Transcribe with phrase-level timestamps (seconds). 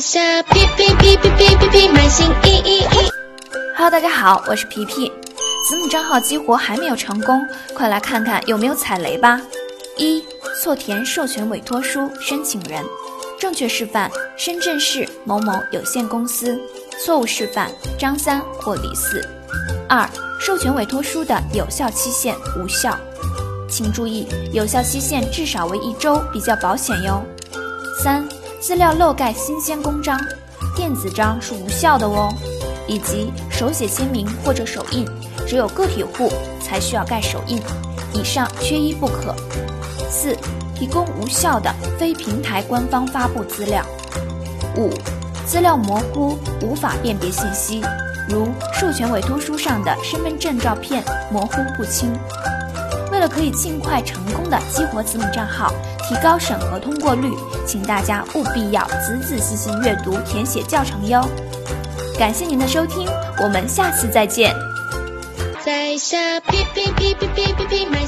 [0.00, 3.10] 下皮皮皮皮皮皮皮满心意意意。
[3.74, 5.10] Hello，大家好，我是皮皮。
[5.66, 7.42] 子母账号激活还没有成功，
[7.74, 9.40] 快来看看有没有踩雷吧。
[9.96, 10.22] 一、
[10.60, 12.84] 错填授权委托书申请人，
[13.40, 16.60] 正确示范深圳市某某有限公司，
[17.02, 19.26] 错误示范张三或李四。
[19.88, 20.06] 二、
[20.38, 22.94] 授权委托书的有效期限无效，
[23.66, 27.24] 请注意有效期限至少为一周比较保险哟。
[28.04, 28.22] 三、
[28.66, 30.20] 资料漏盖新鲜公章，
[30.74, 32.28] 电子章是无效的哦，
[32.88, 35.06] 以及手写签名或者手印。
[35.46, 36.28] 只有个体户
[36.60, 37.62] 才需要盖手印，
[38.12, 39.32] 以上缺一不可。
[40.10, 40.36] 四、
[40.74, 43.86] 提供无效的非平台官方发布资料。
[44.76, 44.90] 五、
[45.46, 47.80] 资料模糊，无法辨别信息，
[48.28, 52.12] 如授权委托书上的身份证照片模糊不清。
[53.16, 55.72] 为了可以尽快成功的激活子母账号，
[56.06, 57.34] 提高审核通过率，
[57.66, 61.26] 请大家务必要仔仔细细阅读填写教程哟。
[62.18, 63.08] 感谢您的收听，
[63.42, 64.54] 我们下次再见。
[65.64, 68.05] 在下皮皮皮皮皮皮。